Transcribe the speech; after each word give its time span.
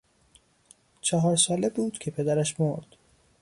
چهار 1.01 1.35
ساله 1.35 1.69
بود 1.69 1.97
که 1.97 2.11
پدرش 2.11 2.59
مرد. 2.59 2.97